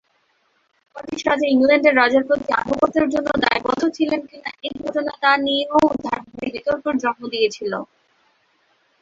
[0.85, 6.51] Scottish রাজা ইংল্যান্ডের রাজার প্রতি আনুগত্যের জন্য দায়বদ্ধ ছিলেন কিনা এ ঘটনা তা নিয়েও ধারাবাহিক
[6.55, 7.73] বিতর্কের জন্ম দিয়েছিল।